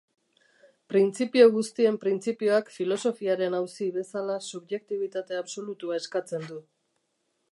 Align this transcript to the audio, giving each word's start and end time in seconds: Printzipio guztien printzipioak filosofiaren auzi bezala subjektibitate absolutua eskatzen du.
Printzipio 0.91 1.49
guztien 1.57 1.99
printzipioak 2.05 2.71
filosofiaren 2.79 3.57
auzi 3.59 3.91
bezala 3.99 4.39
subjektibitate 4.53 5.39
absolutua 5.43 6.01
eskatzen 6.03 6.49
du. 6.53 6.61